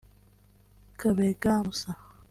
Kabega 0.99 1.61
Musa 1.67 1.91